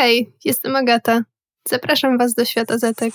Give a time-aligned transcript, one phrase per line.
[0.00, 1.22] Hej, jestem Agata.
[1.68, 3.14] Zapraszam Was do świata Zetek.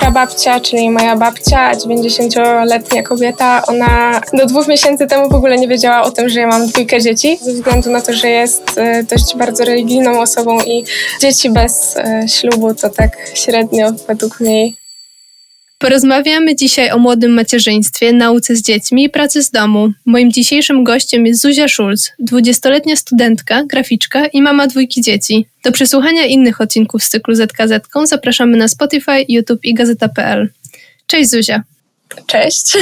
[0.00, 6.02] Prababcia, czyli moja babcia, 90-letnia kobieta, ona do dwóch miesięcy temu w ogóle nie wiedziała
[6.02, 9.36] o tym, że ja mam dwójkę dzieci, ze względu na to, że jest e, dość
[9.36, 10.84] bardzo religijną osobą i
[11.20, 14.70] dzieci bez e, ślubu to tak średnio według mnie
[15.78, 19.92] Porozmawiamy dzisiaj o młodym macierzyństwie, nauce z dziećmi i pracy z domu.
[20.06, 25.46] Moim dzisiejszym gościem jest Zuzia Schulz, 20-letnia studentka, graficzka i mama dwójki dzieci.
[25.64, 27.72] Do przesłuchania innych odcinków z cyklu ZKZ
[28.04, 30.48] zapraszamy na Spotify, YouTube i Gazeta.pl.
[31.06, 31.62] Cześć Zuzia.
[32.26, 32.78] Cześć.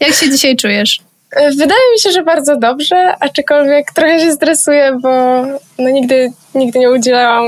[0.00, 1.00] Jak się dzisiaj czujesz?
[1.36, 5.42] Wydaje mi się, że bardzo dobrze, aczkolwiek trochę się stresuję, bo
[5.78, 7.44] no nigdy, nigdy nie udzielałam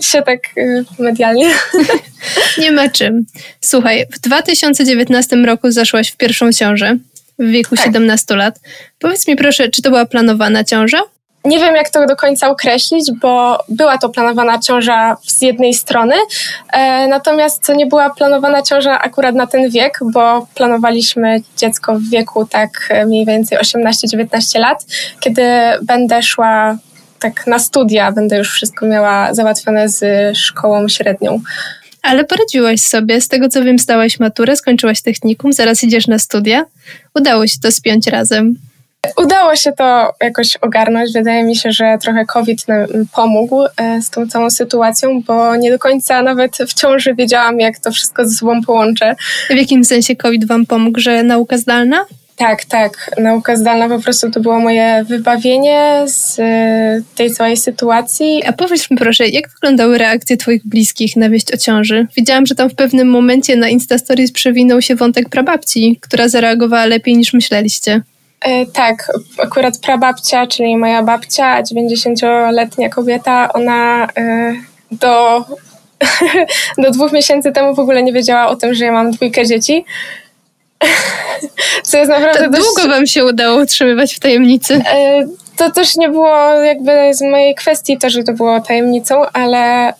[0.00, 1.50] się tak y, medialnie.
[2.58, 3.26] Nie ma czym.
[3.60, 6.96] Słuchaj, w 2019 roku zaszłaś w pierwszą ciążę
[7.38, 7.84] w wieku tak.
[7.84, 8.60] 17 lat.
[8.98, 11.02] Powiedz mi proszę, czy to była planowana ciąża?
[11.44, 16.14] Nie wiem, jak to do końca określić, bo była to planowana ciąża z jednej strony,
[16.72, 22.46] e, natomiast nie była planowana ciąża akurat na ten wiek, bo planowaliśmy dziecko w wieku
[22.46, 24.84] tak e, mniej więcej 18-19 lat,
[25.20, 25.42] kiedy
[25.82, 26.76] będę szła
[27.20, 30.02] tak na studia, będę już wszystko miała załatwione z
[30.36, 31.40] szkołą średnią.
[32.02, 36.64] Ale poradziłaś sobie, z tego co wiem, stałaś maturę, skończyłaś technikum, zaraz idziesz na studia.
[37.14, 38.69] Udało się to spiąć razem.
[39.16, 41.12] Udało się to jakoś ogarnąć.
[41.12, 45.70] Wydaje mi się, że trochę COVID nam pomógł e, z tą całą sytuacją, bo nie
[45.70, 49.16] do końca nawet w ciąży wiedziałam, jak to wszystko ze sobą połączę.
[49.50, 52.04] W jakim sensie COVID Wam pomógł, że nauka zdalna?
[52.36, 53.10] Tak, tak.
[53.18, 58.42] Nauka zdalna po prostu to było moje wybawienie z e, tej całej sytuacji.
[58.46, 62.06] A powiedz mi proszę, jak wyglądały reakcje Twoich bliskich na wieść o ciąży?
[62.16, 66.86] Widziałam, że tam w pewnym momencie na Insta Stories przewinął się wątek prababci, która zareagowała
[66.86, 68.02] lepiej niż myśleliście.
[68.40, 74.54] E, tak, akurat prababcia, czyli moja babcia, 90-letnia kobieta, ona e,
[74.92, 75.44] do,
[76.82, 79.84] do dwóch miesięcy temu w ogóle nie wiedziała o tym, że ja mam dwójkę dzieci.
[81.82, 82.64] Co jest naprawdę to dość...
[82.64, 84.74] długo wam się udało utrzymywać w tajemnicy?
[84.74, 85.26] E,
[85.56, 89.92] to też nie było jakby z mojej kwestii to, że to było tajemnicą, ale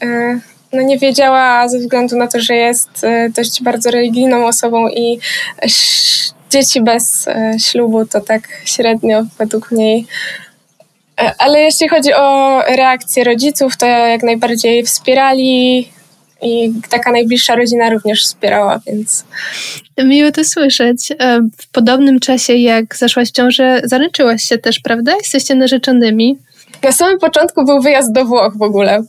[0.72, 5.18] no nie wiedziała ze względu na to, że jest dość bardzo religijną osobą i
[6.50, 10.02] dzieci bez e, ślubu to tak średnio według mnie.
[11.20, 15.88] E, ale jeśli chodzi o reakcję rodziców, to jak najbardziej wspierali
[16.42, 19.24] i taka najbliższa rodzina również wspierała, więc.
[20.04, 21.12] Miło to słyszeć.
[21.18, 25.12] E, w podobnym czasie, jak zaszłaś w ciążę, zaręczyłaś się też, prawda?
[25.16, 26.38] Jesteście narzeczonymi.
[26.82, 29.02] Na samym początku był wyjazd do Włoch w ogóle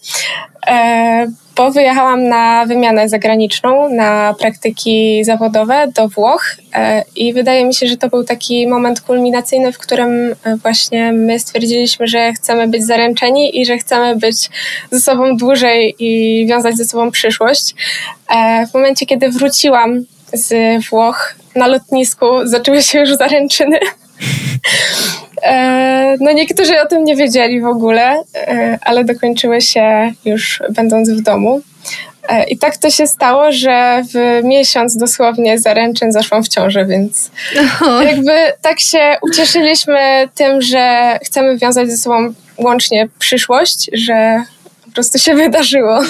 [1.56, 7.88] bo wyjechałam na wymianę zagraniczną, na praktyki zawodowe do Włoch e, i wydaje mi się,
[7.88, 12.84] że to był taki moment kulminacyjny, w którym e, właśnie my stwierdziliśmy, że chcemy być
[12.84, 14.50] zaręczeni i że chcemy być
[14.92, 17.76] ze sobą dłużej i wiązać ze sobą przyszłość.
[18.36, 20.54] E, w momencie, kiedy wróciłam z
[20.90, 23.80] Włoch na lotnisku, zaczęły się już zaręczyny.
[25.44, 31.10] E, no niektórzy o tym nie wiedzieli w ogóle, e, ale dokończyły się już będąc
[31.10, 31.62] w domu.
[32.30, 37.32] E, I tak to się stało, że w miesiąc dosłownie zaręczyn zaszłam w ciążę, więc
[37.60, 38.02] Oho.
[38.02, 38.32] jakby
[38.62, 44.44] tak się ucieszyliśmy tym, że chcemy wiązać ze sobą łącznie przyszłość, że
[44.86, 46.00] po prostu się wydarzyło.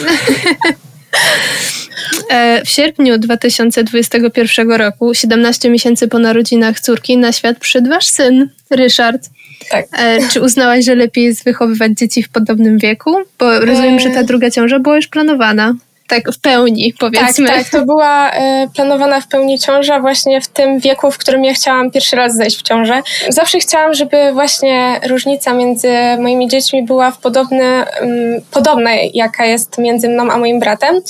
[2.65, 9.29] W sierpniu 2021 roku, 17 miesięcy po narodzinach córki, na świat przyszedł wasz syn, Ryszard.
[9.69, 9.85] Tak.
[9.97, 13.15] E, czy uznałaś, że lepiej jest wychowywać dzieci w podobnym wieku?
[13.39, 14.23] Bo rozumiem, że ta e.
[14.23, 15.75] druga ciąża była już planowana
[16.11, 17.47] tak w pełni, powiedzmy.
[17.47, 18.33] Tak, tak, to była y,
[18.75, 22.59] planowana w pełni ciąża właśnie w tym wieku, w którym ja chciałam pierwszy raz zejść
[22.59, 23.01] w ciążę.
[23.29, 29.77] Zawsze chciałam, żeby właśnie różnica między moimi dziećmi była w podobny, y, podobna, jaka jest
[29.77, 31.01] między mną a moim bratem,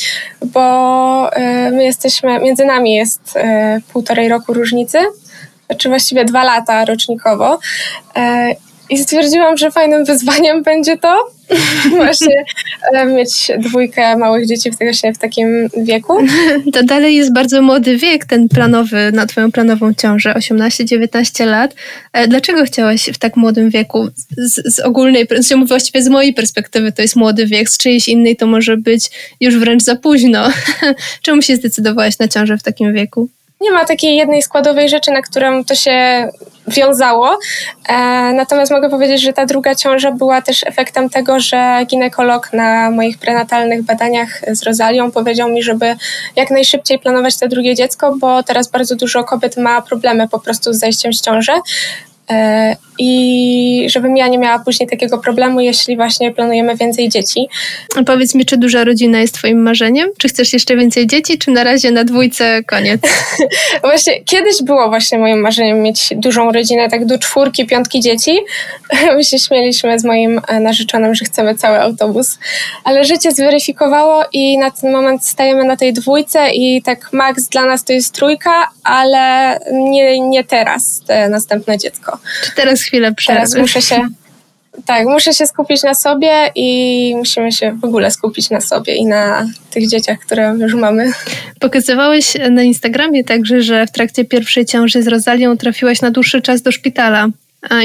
[0.45, 3.22] bo y, my jesteśmy, między nami jest
[3.94, 4.97] półtorej roku różnicy,
[5.78, 7.59] czy właściwie dwa lata rocznikowo.
[8.91, 11.32] I stwierdziłam, że fajnym wyzwaniem będzie to
[11.97, 12.35] właśnie
[12.93, 14.76] e, mieć dwójkę małych dzieci w,
[15.16, 16.17] w takim wieku.
[16.73, 21.76] To dalej jest bardzo młody wiek, ten planowy, na twoją planową ciążę, 18-19 lat.
[22.14, 24.08] E, dlaczego chciałaś w tak młodym wieku?
[24.38, 25.28] Z, z ogólnej,
[25.66, 29.09] właściwie z mojej perspektywy to jest młody wiek, z czyjejś innej to może być
[29.40, 30.49] już wręcz za późno.
[31.23, 33.29] Czemu się zdecydowałaś na ciążę w takim wieku?
[33.61, 36.28] Nie ma takiej jednej składowej rzeczy, na którą to się
[36.72, 37.40] wiązało.
[37.90, 37.94] E,
[38.34, 43.18] natomiast mogę powiedzieć, że ta druga ciąża była też efektem tego, że ginekolog na moich
[43.18, 45.96] prenatalnych badaniach z Rozalią powiedział mi, żeby
[46.35, 50.73] jak najszybciej planować to drugie dziecko, bo teraz bardzo dużo kobiet ma problemy po prostu
[50.73, 51.52] z zajściem z ciąży.
[52.31, 57.47] E, i żebym ja nie miała później takiego problemu, jeśli właśnie planujemy więcej dzieci.
[57.95, 60.09] A powiedz mi, czy duża rodzina jest twoim marzeniem?
[60.17, 63.01] Czy chcesz jeszcze więcej dzieci, czy na razie na dwójce koniec?
[63.81, 68.39] właśnie kiedyś było właśnie moim marzeniem mieć dużą rodzinę, tak do czwórki, piątki dzieci.
[69.16, 72.37] My się śmieliśmy z moim e, narzeczonym, że chcemy cały autobus,
[72.84, 77.66] ale życie zweryfikowało i na ten moment stajemy na tej dwójce i tak max dla
[77.66, 82.17] nas to jest trójka, ale nie, nie teraz, te następne dziecko.
[82.44, 83.38] Czy teraz chwilę przerwy?
[83.38, 84.08] Teraz muszę się
[84.85, 89.06] tak, muszę się skupić na sobie i musimy się w ogóle skupić na sobie i
[89.06, 91.12] na tych dzieciach, które już mamy.
[91.59, 96.62] Pokazywałeś na Instagramie także, że w trakcie pierwszej ciąży z Rozalią trafiłaś na dłuższy czas
[96.62, 97.28] do szpitala.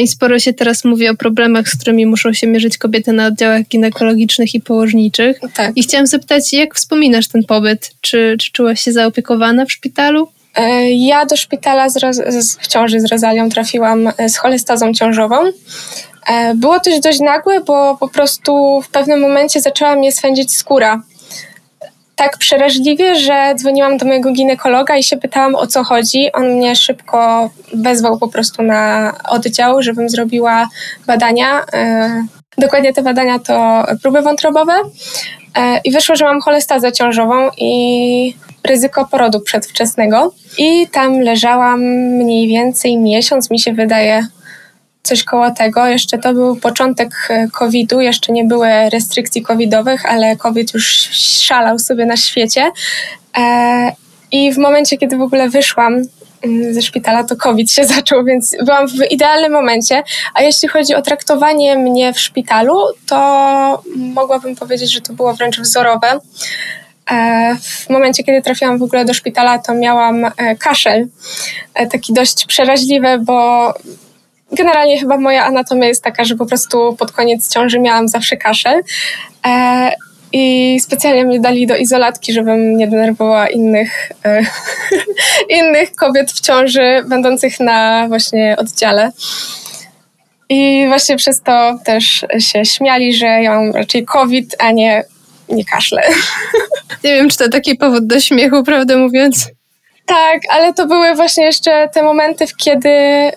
[0.00, 3.62] I sporo się teraz mówi o problemach, z którymi muszą się mierzyć kobiety na oddziałach
[3.68, 5.40] ginekologicznych i położniczych.
[5.54, 5.76] Tak.
[5.76, 7.90] I chciałam zapytać, jak wspominasz ten pobyt?
[8.00, 10.28] Czy, czy czułaś się zaopiekowana w szpitalu?
[10.56, 11.98] E, ja do szpitala z,
[12.28, 15.36] z, w ciąży z Rozalią trafiłam e, z cholestazą ciążową.
[16.26, 21.02] E, było też dość nagłe, bo po prostu w pewnym momencie zaczęła mnie swędzić skóra.
[22.16, 26.32] Tak przeraźliwie, że dzwoniłam do mojego ginekologa i się pytałam o co chodzi.
[26.32, 30.68] On mnie szybko wezwał po prostu na oddział, żebym zrobiła
[31.06, 31.64] badania.
[32.58, 34.72] Dokładnie te badania to próby wątrobowe.
[35.84, 38.34] I wyszło, że mam cholestazę ciążową i
[38.66, 40.32] ryzyko porodu przedwczesnego.
[40.58, 41.80] I tam leżałam
[42.16, 44.26] mniej więcej miesiąc, mi się wydaje,
[45.06, 45.86] coś koło tego.
[45.86, 50.86] Jeszcze to był początek e, COVID-u, jeszcze nie były restrykcji covidowych, ale COVID już
[51.40, 52.70] szalał sobie na świecie.
[53.38, 53.92] E,
[54.32, 56.02] I w momencie, kiedy w ogóle wyszłam
[56.44, 60.02] mm, ze szpitala, to COVID się zaczął, więc byłam w idealnym momencie.
[60.34, 62.76] A jeśli chodzi o traktowanie mnie w szpitalu,
[63.06, 66.20] to mogłabym powiedzieć, że to było wręcz wzorowe.
[67.10, 71.06] E, w momencie, kiedy trafiłam w ogóle do szpitala, to miałam e, kaszel,
[71.74, 73.72] e, taki dość przeraźliwy, bo
[74.52, 78.82] generalnie chyba moja anatomia jest taka, że po prostu pod koniec ciąży miałam zawsze kaszel.
[80.32, 84.12] I specjalnie mnie dali do izolatki, żebym nie denerwowała innych,
[85.58, 89.12] innych kobiet w ciąży, będących na właśnie oddziale.
[90.48, 95.04] I właśnie przez to też się śmiali, że ja mam raczej COVID, a nie
[95.48, 96.02] nie kaszle.
[97.04, 99.50] Nie wiem, czy to taki powód do śmiechu, prawdę mówiąc.
[100.06, 103.32] Tak, ale to były właśnie jeszcze te momenty, kiedy y,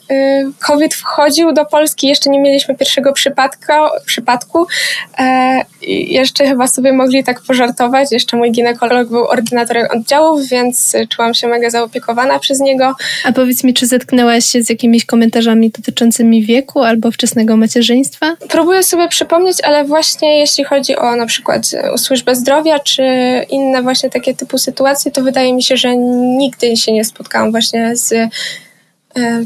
[0.67, 2.07] COVID wchodził do Polski.
[2.07, 4.67] Jeszcze nie mieliśmy pierwszego przypadka, przypadku.
[5.19, 8.11] E, jeszcze chyba sobie mogli tak pożartować.
[8.11, 12.95] Jeszcze mój ginekolog był ordynatorem oddziałów, więc czułam się mega zaopiekowana przez niego.
[13.25, 18.35] A powiedz mi, czy zetknęłaś się z jakimiś komentarzami dotyczącymi wieku albo wczesnego macierzyństwa?
[18.49, 21.61] Próbuję sobie przypomnieć, ale właśnie jeśli chodzi o na przykład
[21.97, 23.03] służbę zdrowia, czy
[23.49, 27.51] inne właśnie takie typu sytuacje, to wydaje mi się, że nikt nigdy się nie spotkałam
[27.51, 28.29] właśnie z e,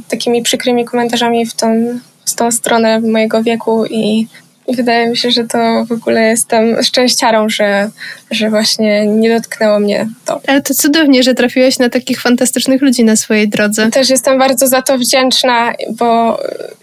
[0.10, 4.28] takimi przykrymi komentarzami w tą, w tą stronę mojego wieku i
[4.68, 7.90] wydaje mi się, że to w ogóle jestem szczęściarą, że,
[8.32, 10.42] że właśnie nie dotknęło mnie to.
[10.48, 13.90] Ale to cudownie, że trafiłaś na takich fantastycznych ludzi na swojej drodze.
[13.92, 16.40] Też jestem bardzo za to wdzięczna, bo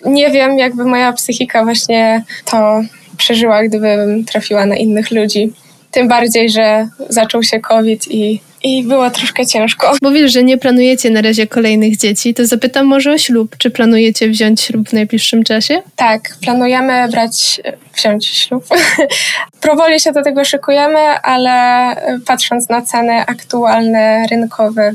[0.06, 2.82] nie wiem, jakby moja psychika właśnie to
[3.16, 5.52] przeżyła, gdybym trafiła na innych ludzi.
[5.90, 9.92] Tym bardziej, że zaczął się COVID i i było troszkę ciężko.
[10.02, 13.56] Mówisz, że nie planujecie na razie kolejnych dzieci, to zapytam może o ślub.
[13.58, 15.82] Czy planujecie wziąć ślub w najbliższym czasie?
[15.96, 17.60] Tak, planujemy brać,
[17.96, 18.64] wziąć ślub.
[19.68, 24.92] Powoli się do tego szykujemy, ale patrząc na ceny aktualne, rynkowe,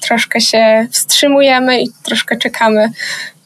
[0.00, 2.90] troszkę się wstrzymujemy i troszkę czekamy,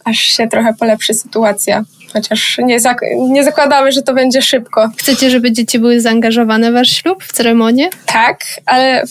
[0.05, 4.91] aż się trochę polepszy sytuacja chociaż nie, zak nie zakładamy, że to będzie szybko.
[4.99, 7.91] Chcecie, żeby dzieci były zaangażowane w wasz ślub, w ceremonię?
[8.07, 9.05] Tak, ale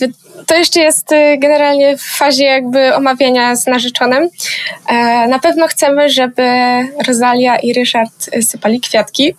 [0.48, 4.30] to jeszcze jest y, generalnie w fazie jakby omawiania z narzeczonym.
[4.88, 6.44] E, na pewno chcemy, żeby
[7.08, 9.34] Rosalia i Ryszard sypali kwiatki.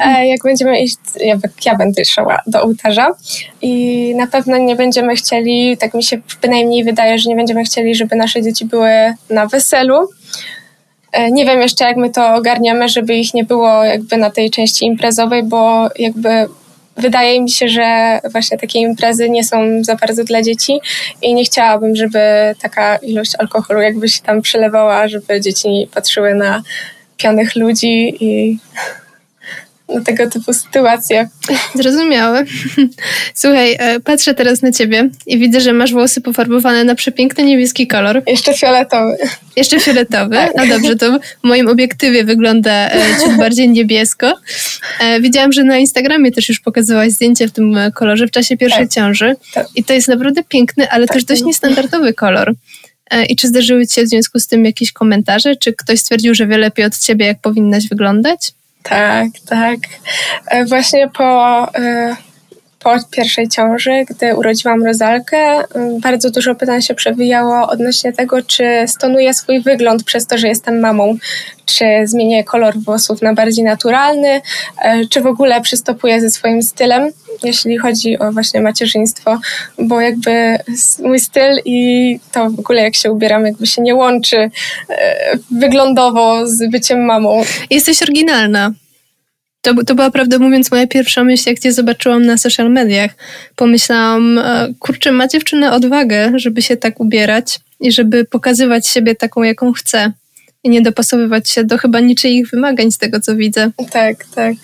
[0.00, 3.14] E, jak będziemy iść, jak ja będę szła do ołtarza
[3.62, 7.94] i na pewno nie będziemy chcieli, tak mi się bynajmniej wydaje, że nie będziemy chcieli,
[7.94, 10.08] żeby nasze dzieci były na weselu,
[11.30, 14.84] nie wiem jeszcze, jak my to ogarniamy, żeby ich nie było jakby na tej części
[14.84, 16.48] imprezowej, bo jakby
[16.96, 20.80] wydaje mi się, że właśnie takie imprezy nie są za bardzo dla dzieci
[21.22, 22.20] i nie chciałabym, żeby
[22.62, 26.62] taka ilość alkoholu jakby się tam przelewała, żeby dzieci patrzyły na
[27.16, 28.58] pianych ludzi i
[29.94, 31.28] na tego typu sytuacje.
[31.74, 32.44] Zrozumiałe.
[33.34, 37.86] Słuchaj, e, patrzę teraz na ciebie i widzę, że masz włosy pofarbowane na przepiękny niebieski
[37.86, 38.22] kolor.
[38.26, 39.16] Jeszcze fioletowy.
[39.56, 40.36] Jeszcze fioletowy?
[40.36, 40.52] Tak.
[40.56, 44.34] No dobrze, to w moim obiektywie wygląda e, ciut bardziej niebiesko.
[45.00, 48.84] E, widziałam, że na Instagramie też już pokazywałaś zdjęcie w tym kolorze w czasie pierwszej
[48.84, 48.94] tak.
[48.94, 49.36] ciąży.
[49.54, 49.66] Tak.
[49.74, 51.14] I to jest naprawdę piękny, ale tak.
[51.14, 52.54] też dość niestandardowy kolor.
[53.28, 55.56] I czy zdarzyły ci się w związku z tym jakieś komentarze?
[55.56, 58.52] Czy ktoś stwierdził, że wie lepiej od ciebie, jak powinnaś wyglądać?
[58.82, 59.78] Tak, tak.
[60.46, 61.68] E, właśnie po
[62.84, 65.38] po pierwszej ciąży, gdy urodziłam Rozalkę,
[65.74, 70.48] mm, bardzo dużo pytań się przewijało odnośnie tego, czy stonuję swój wygląd przez to, że
[70.48, 71.16] jestem mamą,
[71.64, 74.40] czy zmienię kolor włosów na bardziej naturalny,
[74.82, 77.10] e, czy w ogóle przystopuję ze swoim stylem,
[77.42, 79.38] jeśli chodzi o właśnie macierzyństwo,
[79.78, 80.58] bo jakby
[81.02, 84.50] mój styl i to w ogóle jak się ubieram, jakby się nie łączy e,
[85.50, 87.42] wyglądowo z byciem mamą.
[87.70, 88.72] Jesteś oryginalna.
[89.62, 93.10] To, to była, prawdę mówiąc, moja pierwsza myśl, jak cię zobaczyłam na social mediach.
[93.56, 99.42] Pomyślałam, e, kurczę, ma dziewczyna odwagę, żeby się tak ubierać i żeby pokazywać siebie taką,
[99.42, 100.12] jaką chce.
[100.64, 103.70] I nie dopasowywać się do chyba niczyich wymagań z tego, co widzę.
[103.90, 104.54] Tak, tak.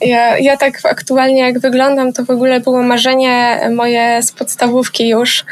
[0.00, 5.44] Ja, ja tak aktualnie jak wyglądam, to w ogóle było marzenie moje z podstawówki już,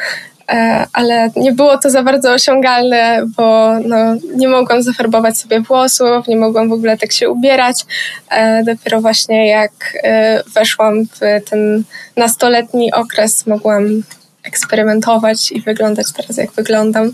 [0.92, 3.96] ale nie było to za bardzo osiągalne, bo no,
[4.34, 7.84] nie mogłam zafarbować sobie włosów, nie mogłam w ogóle tak się ubierać.
[8.30, 11.82] E, dopiero właśnie jak e, weszłam w ten
[12.16, 14.02] nastoletni okres, mogłam
[14.48, 17.12] eksperymentować i wyglądać teraz, jak wyglądam.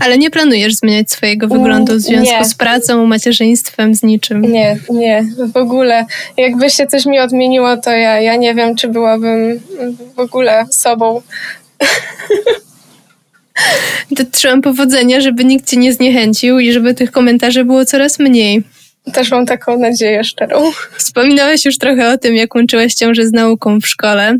[0.00, 2.44] Ale nie planujesz zmieniać swojego wyglądu w związku nie.
[2.44, 4.42] z pracą, macierzyństwem, z niczym?
[4.42, 6.06] Nie, nie, w ogóle.
[6.36, 9.60] Jakby się coś mi odmieniło, to ja, ja nie wiem, czy byłabym
[10.16, 11.22] w ogóle sobą.
[14.16, 18.62] To trzymam powodzenia, żeby nikt cię nie zniechęcił i żeby tych komentarzy było coraz mniej.
[19.12, 20.72] Też mam taką nadzieję szczerą.
[20.96, 24.38] Wspominałeś już trochę o tym, jak łączyłaś ciążę z nauką w szkole.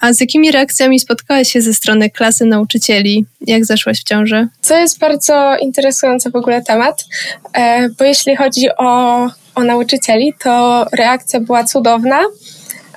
[0.00, 3.26] A, z jakimi reakcjami spotkałaś się ze strony klasy nauczycieli?
[3.40, 4.48] Jak zaszłaś w ciążę?
[4.68, 7.04] To jest bardzo interesujący w ogóle temat,
[7.52, 12.20] e, bo jeśli chodzi o, o nauczycieli, to reakcja była cudowna.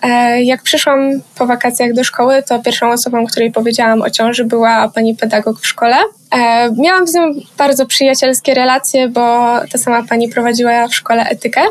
[0.05, 4.89] E, jak przyszłam po wakacjach do szkoły, to pierwszą osobą, której powiedziałam o ciąży, była
[4.89, 5.95] pani pedagog w szkole.
[6.31, 9.21] E, miałam z nią bardzo przyjacielskie relacje, bo
[9.71, 11.61] ta sama pani prowadziła w szkole etykę.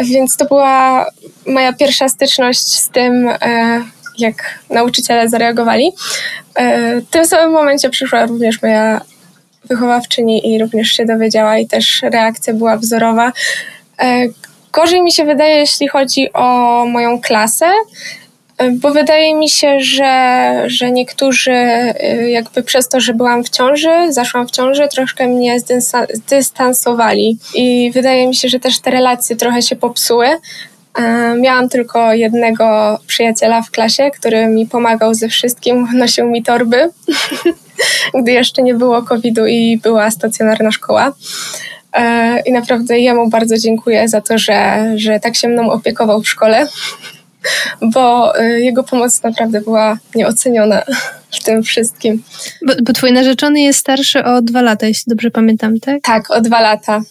[0.00, 1.06] Więc to była
[1.46, 3.82] moja pierwsza styczność z tym, e,
[4.18, 5.92] jak nauczyciele zareagowali.
[7.06, 9.00] W tym samym momencie przyszła również moja
[9.64, 13.32] wychowawczyni i również się dowiedziała, i też reakcja była wzorowa.
[14.72, 17.66] Gorzej mi się wydaje, jeśli chodzi o moją klasę,
[18.72, 24.12] bo wydaje mi się, że, że niektórzy y, jakby przez to, że byłam w ciąży,
[24.12, 25.56] zaszłam w ciąży, troszkę mnie
[26.14, 27.38] zdystansowali.
[27.54, 30.26] I wydaje mi się, że też te relacje trochę się popsuły.
[31.40, 36.90] Miałam tylko jednego przyjaciela w klasie, który mi pomagał ze wszystkim, nosił mi torby,
[38.22, 41.12] gdy jeszcze nie było COVID-u i była stacjonarna szkoła.
[41.96, 46.28] E, I naprawdę jemu bardzo dziękuję za to, że, że tak się mną opiekował w
[46.28, 46.66] szkole,
[47.94, 50.82] bo e, jego pomoc naprawdę była nieoceniona
[51.30, 52.22] w tym wszystkim.
[52.66, 56.02] Bo, bo twój narzeczony jest starszy o dwa lata, jeśli dobrze pamiętam, tak?
[56.02, 57.02] Tak, o dwa lata.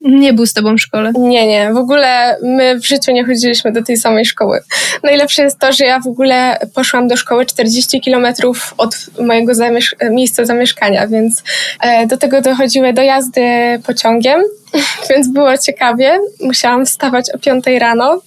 [0.00, 1.12] Nie był z tobą w szkole?
[1.18, 1.72] Nie, nie.
[1.72, 4.60] W ogóle my w życiu nie chodziliśmy do tej samej szkoły.
[5.02, 10.10] Najlepsze jest to, że ja w ogóle poszłam do szkoły 40 kilometrów od mojego zamiesz-
[10.10, 11.42] miejsca zamieszkania, więc
[11.80, 13.42] e, do tego dochodziły dojazdy
[13.86, 14.42] pociągiem,
[15.10, 16.18] więc było ciekawie.
[16.40, 18.20] Musiałam wstawać o 5 rano,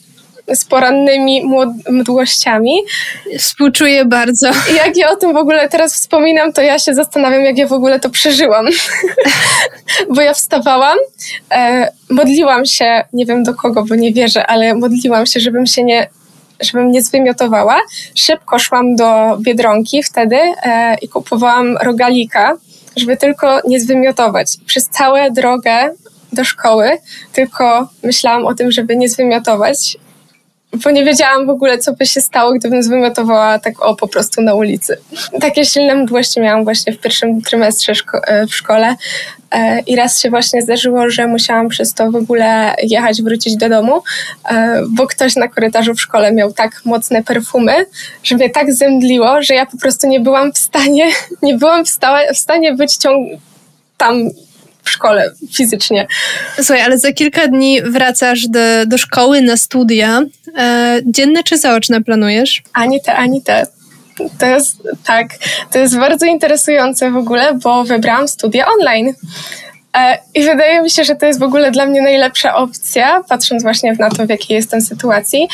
[0.56, 1.42] z porannymi
[1.90, 2.76] mdłościami.
[3.40, 4.50] Współczuję bardzo.
[4.72, 7.68] I jak ja o tym w ogóle teraz wspominam, to ja się zastanawiam, jak ja
[7.68, 8.66] w ogóle to przeżyłam.
[10.16, 10.98] bo ja wstawałam,
[11.52, 15.84] e, modliłam się, nie wiem do kogo, bo nie wierzę, ale modliłam się, żebym się
[15.84, 16.10] nie
[16.62, 17.82] żebym nie zwymiotowała.
[18.16, 22.58] Szybko szłam do Biedronki wtedy e, i kupowałam rogalika,
[22.98, 24.58] żeby tylko nie zwymiotować.
[24.66, 25.90] Przez całą drogę
[26.34, 26.92] do szkoły
[27.34, 29.98] tylko myślałam o tym, żeby nie zwymiotować
[30.74, 34.42] bo nie wiedziałam w ogóle, co by się stało, gdybym zwymiotowała tak o po prostu
[34.42, 34.98] na ulicy.
[35.42, 38.96] Takie silne mdłości miałam właśnie w pierwszym trymestrze szko e, w szkole
[39.52, 43.70] e, i raz się właśnie zdarzyło, że musiałam przez to w ogóle jechać, wrócić do
[43.70, 44.04] domu,
[44.50, 47.86] e, bo ktoś na korytarzu w szkole miał tak mocne perfumy,
[48.24, 51.12] że mnie tak zemdliło, że ja po prostu nie byłam w stanie,
[51.42, 51.90] nie byłam w,
[52.34, 53.28] w stanie być ciąg
[53.98, 54.30] tam
[54.84, 56.08] w szkole fizycznie.
[56.56, 60.22] Słuchaj, ale za kilka dni wracasz do, do szkoły na studia.
[60.58, 62.64] E, dzienne czy zaoczne planujesz?
[62.74, 63.66] Ani te, ani te.
[64.40, 65.28] To jest tak,
[65.72, 69.14] to jest bardzo interesujące w ogóle, bo wybrałam studia online.
[69.98, 73.64] E, I wydaje mi się, że to jest w ogóle dla mnie najlepsza opcja, patrząc
[73.64, 75.48] właśnie na to, w jakiej jestem sytuacji.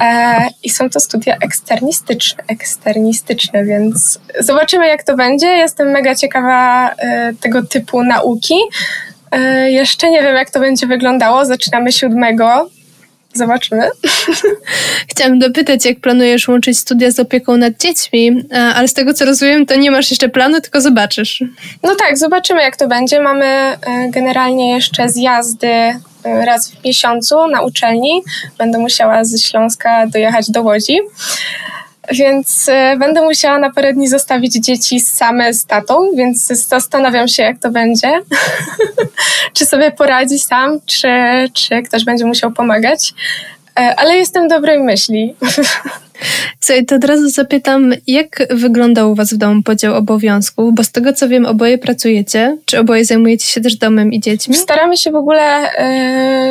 [0.00, 5.46] E, I są to studia eksternistyczne, eksternistyczne, więc zobaczymy, jak to będzie.
[5.46, 8.54] Jestem mega ciekawa e, tego typu nauki.
[9.66, 11.44] Jeszcze nie wiem, jak to będzie wyglądało.
[11.44, 12.70] Zaczynamy siódmego
[13.36, 13.88] zobaczymy.
[15.10, 19.66] Chciałam dopytać, jak planujesz łączyć studia z opieką nad dziećmi, ale z tego co rozumiem,
[19.66, 21.44] to nie masz jeszcze planu, tylko zobaczysz.
[21.82, 23.20] No tak, zobaczymy jak to będzie.
[23.20, 23.78] Mamy e,
[24.10, 28.22] generalnie jeszcze zjazdy e, raz w miesiącu na uczelni.
[28.58, 30.98] Będę musiała ze Śląska dojechać do Łodzi.
[32.10, 37.42] Więc e, będę musiała na parę dni zostawić dzieci same z tatą, więc zastanawiam się,
[37.42, 38.20] jak to będzie.
[39.54, 41.08] czy sobie poradzi sam, czy,
[41.52, 43.14] czy ktoś będzie musiał pomagać.
[43.78, 45.34] E, ale jestem dobrej myśli.
[46.60, 50.74] Słuchaj, to od razu zapytam, jak wygląda u Was w domu podział obowiązków?
[50.74, 52.56] Bo z tego co wiem, oboje pracujecie.
[52.64, 54.54] Czy oboje zajmujecie się też domem i dziećmi?
[54.54, 55.70] Staramy się w ogóle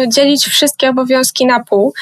[0.04, 1.94] y, dzielić wszystkie obowiązki na pół.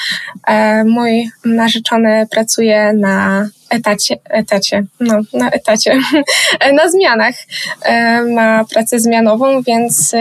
[0.46, 6.00] E, mój narzeczony pracuje na etacie, etacie, no, na etacie,
[6.78, 7.34] na zmianach.
[7.82, 10.12] E, ma pracę zmianową, więc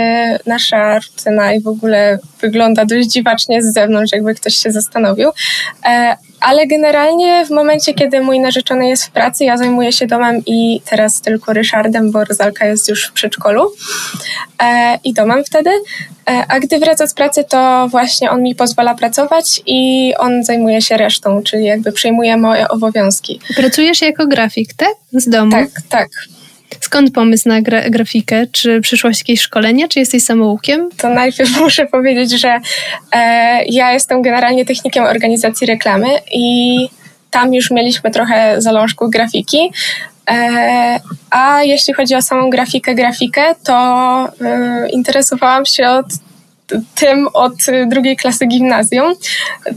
[0.46, 5.30] nasza rutyna i w ogóle wygląda dość dziwacznie z zewnątrz, jakby ktoś się zastanowił.
[6.40, 10.82] Ale generalnie w momencie, kiedy mój narzeczony jest w pracy, ja zajmuję się domem i
[10.90, 13.72] teraz tylko Ryszardem, bo Rozalka jest już w przedszkolu
[14.64, 15.70] e, i domem wtedy.
[16.30, 20.82] E, a gdy wraca z pracy, to właśnie on mi pozwala pracować i on zajmuje
[20.82, 23.40] się resztą, czyli jakby przejmuje moje obowiązki.
[23.56, 24.94] Pracujesz jako grafik, tak?
[25.12, 25.52] Z domu?
[25.52, 26.10] Tak, tak.
[26.80, 28.48] Skąd pomysł na gra grafikę?
[28.52, 30.90] Czy przyszłaś jakieś szkolenie, czy jesteś samoukiem?
[30.98, 32.60] To najpierw muszę powiedzieć, że
[33.12, 36.78] e, ja jestem generalnie technikiem organizacji reklamy i
[37.34, 39.72] tam już mieliśmy trochę zalążku grafiki.
[40.30, 41.00] E,
[41.32, 43.74] a jeśli chodzi o samą grafikę, grafikę, to
[44.42, 46.06] e, interesowałam się od
[46.96, 47.54] tym od
[47.88, 49.14] drugiej klasy gimnazjum,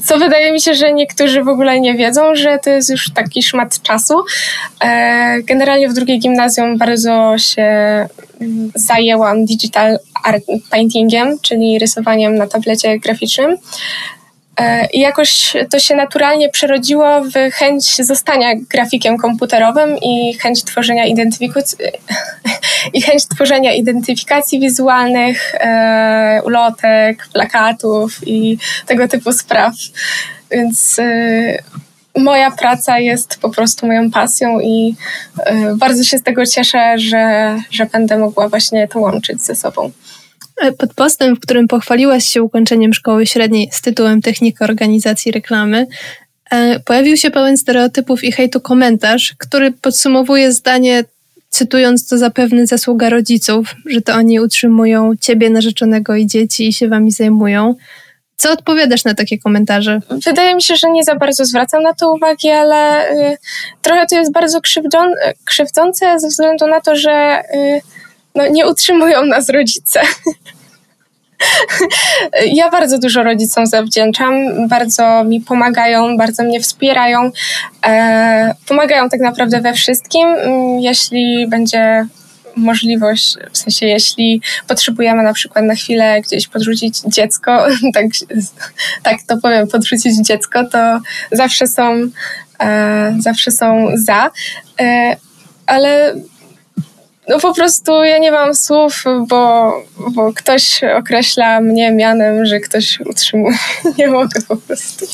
[0.05, 3.43] co wydaje mi się, że niektórzy w ogóle nie wiedzą, że to jest już taki
[3.43, 4.15] szmat czasu.
[4.85, 7.63] E, generalnie w drugiej gimnazjum bardzo się
[8.41, 13.57] mm, zajęłam digital art paintingiem, czyli rysowaniem na tablecie graficznym.
[14.61, 21.07] E, I jakoś to się naturalnie przerodziło w chęć zostania grafikiem komputerowym i chęć tworzenia
[22.95, 29.75] i chęć tworzenia identyfikacji wizualnych, e, ulotek, plakatów i tego typu spraw.
[30.51, 31.59] Więc e,
[32.19, 34.95] moja praca jest po prostu moją pasją i
[35.75, 39.91] bardzo się z tego cieszę, że, że będę mogła właśnie to łączyć ze sobą.
[40.57, 45.87] E, pod postem, w którym pochwaliłaś się ukończeniem szkoły średniej z tytułem Technika Organizacji Reklamy,
[46.51, 51.05] e, pojawił się pełen stereotypów i hejtu komentarz, który podsumowuje zdanie,
[51.49, 56.89] cytując to zapewne zasługa rodziców, że to oni utrzymują ciebie, narzeczonego i dzieci i się
[56.89, 57.75] wami zajmują.
[58.37, 60.01] Co odpowiadasz na takie komentarze?
[60.27, 63.39] Wydaje mi się, że nie za bardzo zwracam na to uwagi, ale y,
[63.83, 64.61] trochę to jest bardzo
[65.45, 67.81] krzywdzące ze względu na to, że y,
[68.37, 70.01] no, nie utrzymują nas rodzice.
[72.53, 74.35] Ja bardzo dużo rodzicom zawdzięczam,
[74.69, 77.31] bardzo mi pomagają, bardzo mnie wspierają.
[77.87, 80.29] E, pomagają tak naprawdę we wszystkim.
[80.29, 82.07] Mm, jeśli będzie
[82.57, 88.07] możliwość, w sensie jeśli potrzebujemy na przykład na chwilę gdzieś podrzucić dziecko, tak,
[89.03, 91.01] tak to powiem, podrzucić dziecko, to
[91.33, 92.11] zawsze są,
[92.61, 94.31] e, zawsze są za.
[94.81, 95.17] E,
[95.67, 96.15] ale
[97.29, 99.73] no po prostu ja nie mam słów, bo,
[100.11, 103.59] bo ktoś określa mnie mianem, że ktoś utrzymuje.
[103.99, 105.07] Nie mogę po prostu.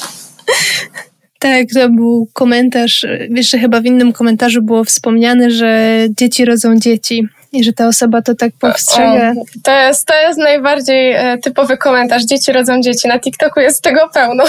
[1.38, 7.28] Tak, to był komentarz, jeszcze chyba w innym komentarzu było wspomniane, że dzieci rodzą dzieci
[7.52, 9.32] i że ta osoba to tak powstrzyga.
[9.32, 12.24] O, to, jest, to jest najbardziej e, typowy komentarz.
[12.24, 13.08] Dzieci rodzą dzieci.
[13.08, 14.44] Na TikToku jest tego pełno.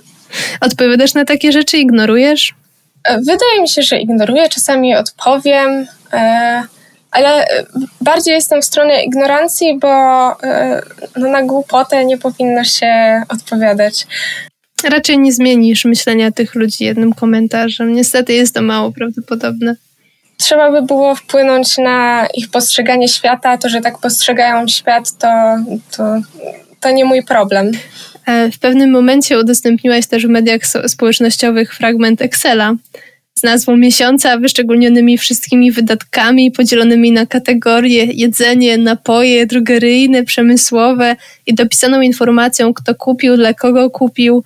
[0.60, 2.54] Odpowiadasz na takie rzeczy, ignorujesz?
[3.04, 4.48] E, wydaje mi się, że ignoruję.
[4.48, 5.86] Czasami odpowiem.
[7.14, 7.64] Ale e,
[8.00, 9.88] bardziej jestem w stronie ignorancji, bo
[10.42, 10.82] e,
[11.16, 14.06] no, na głupotę nie powinno się odpowiadać.
[14.84, 17.92] Raczej nie zmienisz myślenia tych ludzi jednym komentarzem.
[17.92, 19.76] Niestety jest to mało prawdopodobne.
[20.36, 23.58] Trzeba by było wpłynąć na ich postrzeganie świata.
[23.58, 25.28] To, że tak postrzegają świat, to,
[25.96, 26.16] to,
[26.80, 27.70] to nie mój problem.
[28.26, 32.74] E, w pewnym momencie udostępniłaś też w mediach społecznościowych fragment Excela,
[33.44, 42.74] nazwą miesiąca, wyszczególnionymi wszystkimi wydatkami, podzielonymi na kategorie jedzenie, napoje, drogeryjne, przemysłowe i dopisaną informacją,
[42.74, 44.44] kto kupił, dla kogo kupił.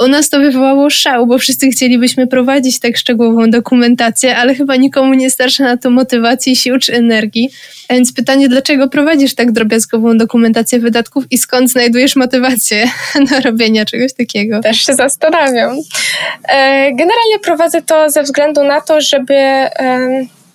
[0.00, 5.14] U nas to wywołało szał, bo wszyscy chcielibyśmy prowadzić tak szczegółową dokumentację, ale chyba nikomu
[5.14, 7.50] nie starczy na to motywacji, sił czy energii.
[7.88, 12.84] A więc pytanie, dlaczego prowadzisz tak drobiazgową dokumentację wydatków i skąd znajdujesz motywację
[13.30, 14.60] do robienia czegoś takiego?
[14.60, 15.76] Też się zastanawiam.
[16.48, 19.34] E, generalnie prowadzę to ze względu na to, żeby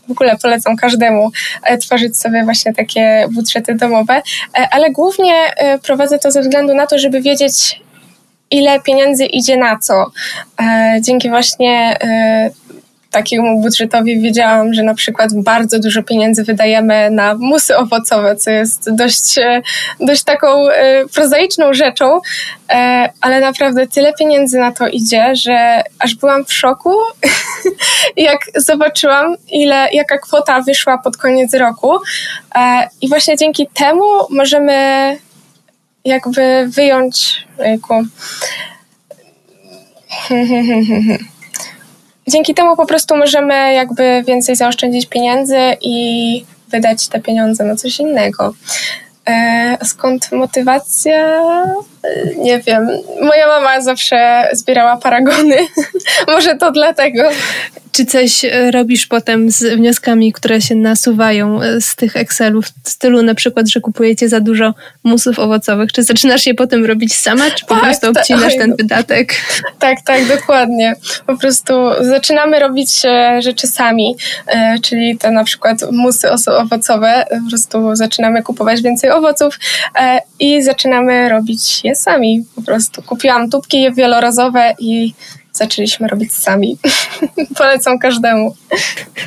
[0.08, 1.32] w ogóle polecam każdemu
[1.64, 4.14] e, tworzyć sobie właśnie takie budżety domowe,
[4.58, 5.34] e, ale głównie
[5.84, 7.82] prowadzę to ze względu na to, żeby wiedzieć,
[8.54, 10.12] ile pieniędzy idzie na co.
[11.02, 11.98] Dzięki właśnie
[13.14, 18.96] takiemu budżetowi wiedziałam, że na przykład bardzo dużo pieniędzy wydajemy na musy owocowe, co jest
[18.96, 19.62] dość, e,
[20.00, 22.20] dość taką e, prozaiczną rzeczą,
[22.70, 26.94] e, ale naprawdę tyle pieniędzy na to idzie, że aż byłam w szoku,
[28.18, 31.92] jak zobaczyłam, ile, jaka kwota wyszła pod koniec roku.
[33.02, 34.74] I właśnie dzięki temu możemy
[36.06, 37.48] jakby wyjąć.
[37.60, 37.94] Jejku,
[42.28, 48.00] dzięki temu po prostu możemy jakby więcej zaoszczędzić pieniędzy i wydać te pieniądze na coś
[48.00, 48.54] innego.
[49.28, 51.42] E, skąd motywacja?
[52.38, 52.88] Nie wiem.
[53.22, 55.58] Moja mama zawsze zbierała paragony.
[56.28, 57.24] Może to dlatego.
[57.94, 62.90] Czy coś e, robisz potem z wnioskami, które się nasuwają e, z tych Excelów, w
[62.90, 65.92] stylu na przykład, że kupujecie za dużo musów owocowych?
[65.92, 69.34] Czy zaczynasz je potem robić sama, czy po tak, prostu obcinasz ten wydatek?
[69.80, 70.96] Tak, tak, dokładnie.
[71.28, 74.16] Po prostu zaczynamy robić e, rzeczy sami,
[74.84, 79.60] czyli te na przykład musy owocowe, po prostu zaczynamy kupować więcej owoców
[80.40, 82.46] i zaczynamy robić je sami.
[82.56, 85.14] Po prostu kupiłam tubki wielorazowe i
[85.54, 86.78] zaczęliśmy robić sami.
[87.58, 88.56] Polecam każdemu.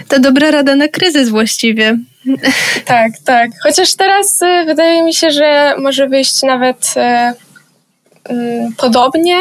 [0.09, 1.99] To dobra rada na kryzys właściwie.
[2.85, 3.51] tak, tak.
[3.63, 9.37] Chociaż teraz y, wydaje mi się, że może wyjść nawet y, y, podobnie,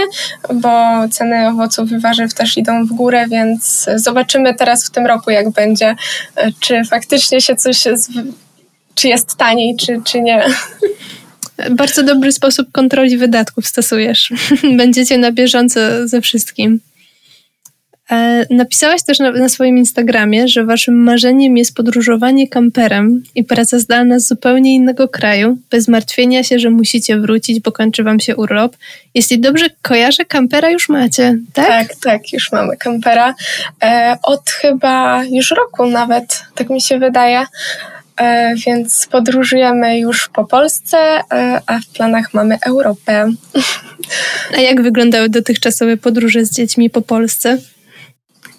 [0.53, 0.69] bo
[1.11, 5.49] ceny owoców i warzyw też idą w górę, więc zobaczymy teraz w tym roku, jak
[5.49, 5.95] będzie,
[6.59, 7.83] czy faktycznie się coś,
[8.95, 10.45] czy jest taniej, czy, czy nie.
[11.71, 14.33] Bardzo dobry sposób kontroli wydatków stosujesz.
[14.77, 16.79] Będziecie na bieżąco ze wszystkim.
[18.11, 23.79] E, napisałaś też na, na, swoim Instagramie, że waszym marzeniem jest podróżowanie kamperem i praca
[23.79, 28.35] zdalna z zupełnie innego kraju, bez martwienia się, że musicie wrócić, bo kończy wam się
[28.35, 28.77] urlop.
[29.13, 31.67] Jeśli dobrze kojarzę, kampera już macie, tak?
[31.67, 33.35] Tak, tak, już mamy kampera.
[33.83, 37.45] E, od chyba już roku nawet, tak mi się wydaje.
[38.21, 43.31] E, więc podróżujemy już po Polsce, e, a w planach mamy Europę.
[44.57, 47.57] A jak wyglądały dotychczasowe podróże z dziećmi po Polsce?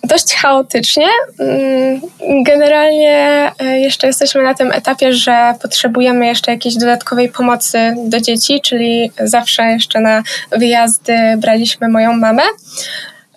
[0.04, 1.06] Dość chaotycznie.
[1.38, 2.00] Mm,
[2.44, 8.60] generalnie e, jeszcze jesteśmy na tym etapie, że potrzebujemy jeszcze jakiejś dodatkowej pomocy do dzieci,
[8.60, 12.42] czyli zawsze jeszcze na wyjazdy braliśmy moją mamę.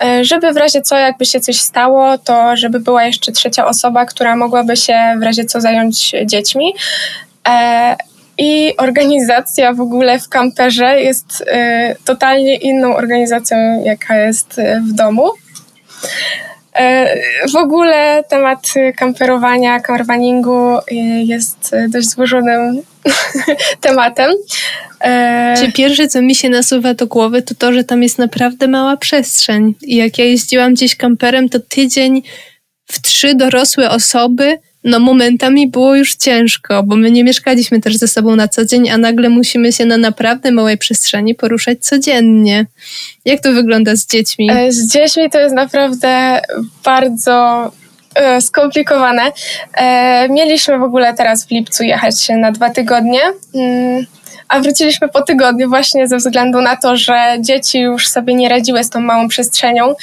[0.03, 4.05] E, żeby w razie co, jakby się coś stało, to żeby była jeszcze trzecia osoba,
[4.05, 6.73] która mogłaby się w razie co zająć dziećmi.
[7.47, 7.95] E,
[8.37, 15.31] I organizacja w ogóle w kamperze jest e, totalnie inną organizacją, jaka jest w domu.
[17.53, 20.77] W ogóle temat kamperowania, campervaningu
[21.23, 22.81] jest dość złożonym
[23.81, 24.31] tematem.
[25.01, 25.55] E...
[25.59, 28.97] Czy pierwsze, co mi się nasuwa do głowy, to to, że tam jest naprawdę mała
[28.97, 29.75] przestrzeń.
[29.81, 32.21] I jak ja jeździłam gdzieś kamperem, to tydzień
[32.85, 38.07] w trzy dorosłe osoby, no momentami było już ciężko, bo my nie mieszkaliśmy też ze
[38.07, 42.65] sobą na co dzień, a nagle musimy się na naprawdę małej przestrzeni poruszać codziennie.
[43.25, 44.51] Jak to wygląda z dziećmi?
[44.51, 46.41] E, z dziećmi to jest naprawdę
[46.85, 47.71] bardzo
[48.15, 49.31] e, skomplikowane.
[49.77, 53.21] E, mieliśmy w ogóle teraz w lipcu jechać na dwa tygodnie.
[53.55, 54.05] Mm,
[54.49, 58.83] a wróciliśmy po tygodniu właśnie ze względu na to, że dzieci już sobie nie radziły
[58.83, 59.93] z tą małą przestrzenią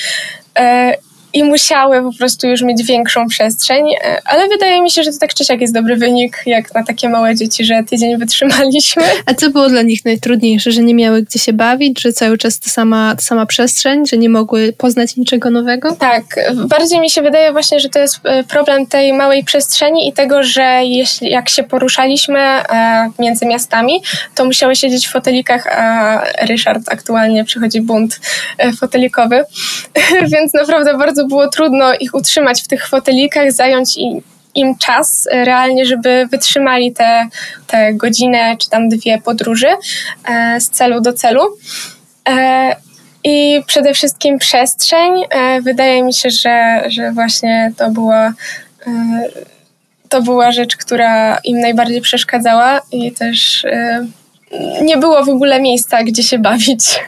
[1.36, 5.18] i musiały po prostu już mieć większą przestrzeń, e, ale wydaje mi się, że to
[5.18, 9.02] tak czy siak jest dobry wynik, jak na takie małe dzieci, że tydzień wytrzymaliśmy.
[9.26, 12.60] A co było dla nich najtrudniejsze, że nie miały gdzie się bawić, że cały czas
[12.60, 15.96] ta sama, ta sama przestrzeń, że nie mogły poznać niczego nowego?
[15.96, 16.24] Tak,
[16.68, 20.42] bardziej mi się wydaje właśnie, że to jest e, problem tej małej przestrzeni i tego,
[20.42, 24.02] że jeśli jak się poruszaliśmy e, między miastami,
[24.34, 28.20] to musiały siedzieć w fotelikach, a Ryszard aktualnie przychodzi bunt
[28.80, 29.44] fotelikowy,
[30.32, 34.22] więc naprawdę bardzo było trudno ich utrzymać w tych fotelikach, zająć im,
[34.54, 37.28] im czas e, realnie, żeby wytrzymali te,
[37.66, 39.68] te godzinę czy tam dwie podróży
[40.28, 41.42] e, z celu do celu.
[42.28, 42.76] E,
[43.24, 45.12] I przede wszystkim przestrzeń.
[45.30, 48.32] E, wydaje mi się, że, że właśnie to była
[48.86, 48.92] e,
[50.08, 54.06] to była rzecz, która im najbardziej przeszkadzała i też e,
[54.82, 57.00] nie było w ogóle miejsca, gdzie się bawić.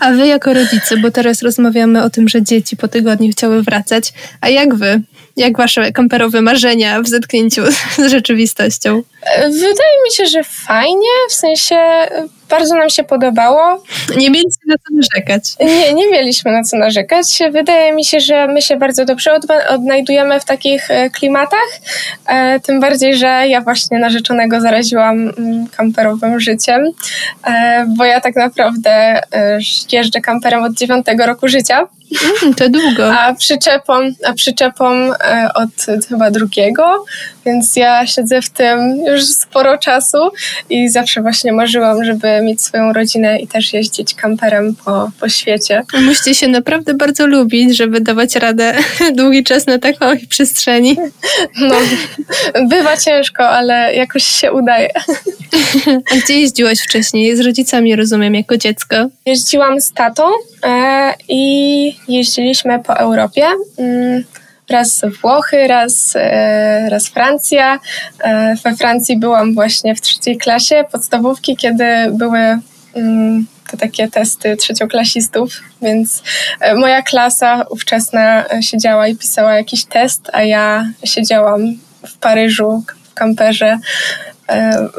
[0.00, 4.12] A wy jako rodzice, bo teraz rozmawiamy o tym, że dzieci po tygodniu chciały wracać,
[4.40, 5.00] a jak wy?
[5.36, 7.62] Jak wasze kamperowe marzenia w zetknięciu
[7.98, 9.02] z rzeczywistością?
[9.44, 11.76] Wydaje mi się, że fajnie, w sensie
[12.52, 13.82] bardzo nam się podobało.
[14.16, 15.44] Nie mieliście na co narzekać.
[15.60, 17.38] Nie, nie mieliśmy na co narzekać.
[17.52, 19.30] Wydaje mi się, że my się bardzo dobrze
[19.68, 21.68] odnajdujemy w takich e, klimatach.
[22.26, 26.82] E, tym bardziej, że ja właśnie narzeczonego zaraziłam mm, kamperowym życiem,
[27.46, 29.20] e, bo ja tak naprawdę
[29.92, 31.88] jeżdżę kamperem od dziewiątego roku życia.
[32.42, 33.14] Mm, to długo.
[33.18, 33.92] A przyczepą,
[34.26, 35.10] a przyczepą
[35.54, 37.04] od chyba drugiego,
[37.46, 40.18] więc ja siedzę w tym już sporo czasu
[40.70, 45.82] i zawsze właśnie marzyłam, żeby mieć swoją rodzinę i też jeździć kamperem po, po świecie.
[46.00, 48.74] Musicie się naprawdę bardzo lubić, żeby dawać radę
[49.18, 50.96] długi czas na takiej przestrzeni.
[51.60, 51.74] No,
[52.68, 54.90] bywa ciężko, ale jakoś się udaje.
[56.12, 57.36] A gdzie jeździłaś wcześniej?
[57.36, 58.96] Z rodzicami, rozumiem, jako dziecko?
[59.26, 60.22] Jeździłam z tatą
[60.64, 63.46] e, i jeździliśmy po Europie.
[64.72, 67.78] Raz Włochy, raz, e, raz Francja.
[68.24, 72.58] E, we Francji byłam właśnie w trzeciej klasie podstawówki, kiedy były
[72.94, 76.22] mm, te takie testy trzecioklasistów, więc
[76.60, 81.60] e, moja klasa ówczesna siedziała i pisała jakiś test, a ja siedziałam
[82.06, 83.78] w Paryżu w kamperze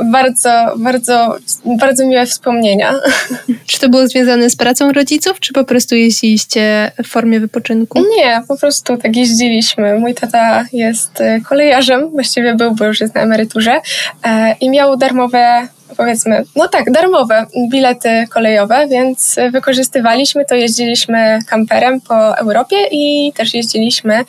[0.03, 2.93] bardzo, bardzo, bardzo miłe wspomnienia.
[3.67, 8.03] Czy to było związane z pracą rodziców, czy po prostu jeździliście w formie wypoczynku?
[8.17, 9.99] Nie, po prostu tak jeździliśmy.
[9.99, 13.81] Mój tata jest e, kolejarzem, właściwie był, bo już jest na emeryturze
[14.23, 22.01] e, i miał darmowe powiedzmy, no tak, darmowe bilety kolejowe, więc wykorzystywaliśmy to, jeździliśmy kamperem
[22.01, 24.25] po Europie i też jeździliśmy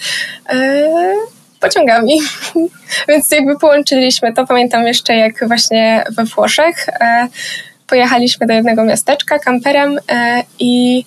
[1.65, 2.21] pociągami.
[3.09, 4.47] Więc jakby połączyliśmy to.
[4.47, 7.29] Pamiętam jeszcze, jak właśnie we Włoszech e,
[7.87, 11.05] pojechaliśmy do jednego miasteczka kamperem e, i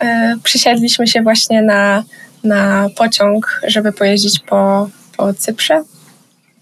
[0.00, 2.04] e, przysiedliśmy się właśnie na,
[2.44, 5.82] na pociąg, żeby pojeździć po, po Cyprze.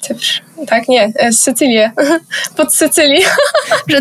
[0.00, 0.42] Cyprz.
[0.66, 1.90] Tak, nie, Sycylię.
[2.56, 3.22] Pod Sycylii.
[3.88, 4.00] Że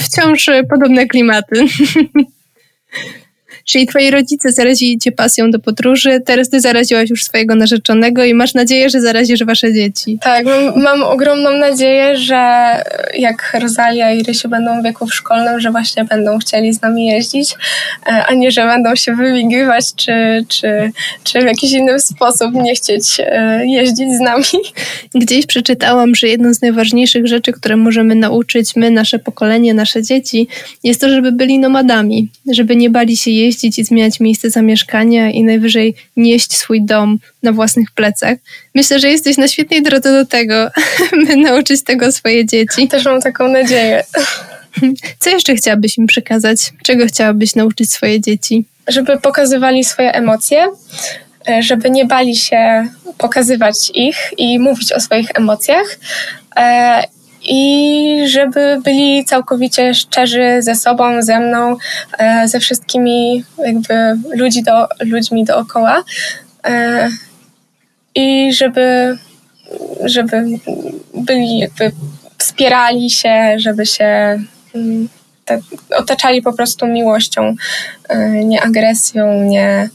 [0.00, 1.64] wciąż podobne klimaty.
[3.70, 8.34] Czyli twoi rodzice zarazili cię pasją do podróży, teraz ty zaraziłaś już swojego narzeczonego i
[8.34, 10.18] masz nadzieję, że zarazisz wasze dzieci.
[10.22, 12.36] Tak, mam, mam ogromną nadzieję, że
[13.14, 17.54] jak Rosalia i Rysiu będą w wieku szkolnym, że właśnie będą chcieli z nami jeździć,
[18.06, 20.90] e, a nie, że będą się wymigiwać, czy, czy,
[21.24, 24.44] czy w jakiś inny sposób nie chcieć e, jeździć z nami.
[25.14, 30.48] Gdzieś przeczytałam, że jedną z najważniejszych rzeczy, które możemy nauczyć my, nasze pokolenie, nasze dzieci,
[30.84, 35.44] jest to, żeby byli nomadami, żeby nie bali się jeździć, i zmieniać miejsce zamieszkania i
[35.44, 38.38] najwyżej nieść swój dom na własnych plecach.
[38.74, 40.70] Myślę, że jesteś na świetnej drodze do tego,
[41.26, 42.88] by nauczyć tego swoje dzieci.
[42.88, 44.04] Też mam taką nadzieję.
[45.18, 46.72] Co jeszcze chciałabyś im przekazać?
[46.82, 48.64] Czego chciałabyś nauczyć swoje dzieci?
[48.88, 50.66] Żeby pokazywali swoje emocje,
[51.48, 55.98] e, żeby nie bali się pokazywać ich i mówić o swoich emocjach
[56.56, 57.02] e,
[57.52, 61.76] i żeby byli całkowicie szczerzy ze sobą, ze mną,
[62.18, 63.94] e, ze wszystkimi jakby
[64.36, 66.04] ludzi do, ludźmi dookoła
[66.64, 67.08] e,
[68.14, 69.16] i żeby,
[70.04, 70.44] żeby
[71.14, 71.92] byli jakby
[72.38, 74.38] wspierali się, żeby się
[74.74, 75.08] mm,
[75.44, 75.60] te,
[75.96, 77.54] otaczali po prostu miłością,
[78.08, 79.88] e, nie agresją, nie,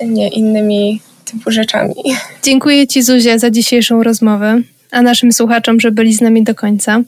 [0.00, 1.94] nie innymi typu rzeczami.
[2.42, 4.60] Dziękuję Ci Zuzia za dzisiejszą rozmowę
[4.94, 7.02] a naszym słuchaczom, że byli z nami do końca.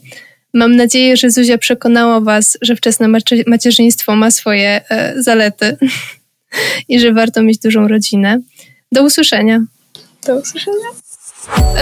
[0.54, 3.08] Mam nadzieję, że Zuzia przekonała Was, że wczesne
[3.46, 5.76] macierzyństwo ma swoje e, zalety
[6.88, 8.40] i że warto mieć dużą rodzinę.
[8.92, 9.64] Do usłyszenia.
[10.26, 10.88] Do usłyszenia.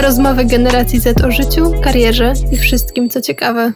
[0.01, 3.73] Rozmowy generacji Z o życiu, karierze i wszystkim, co ciekawe.